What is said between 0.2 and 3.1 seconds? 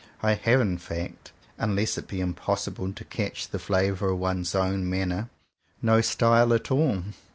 I have, in fact, unless it be impossible to